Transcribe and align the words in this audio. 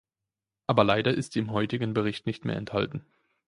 Aber 0.65 0.83
leider 0.83 1.13
ist 1.13 1.35
die 1.35 1.39
im 1.41 1.51
heutigen 1.51 1.93
Bericht 1.93 2.25
nicht 2.25 2.43
mehr 2.43 2.55
enthalten. 2.55 3.05